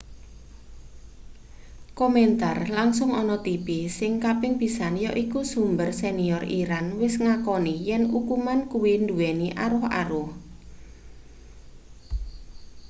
[1.99, 8.59] komentar langsung ana tipi sing kaping pisan yaiku sumber senior iran wis ngakoni yen ukuman
[8.71, 10.29] kuwi nduweni aruh-aruh